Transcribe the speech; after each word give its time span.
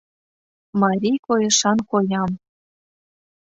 Марий 0.81 1.17
койышан 1.27 1.77
коям. 1.89 2.31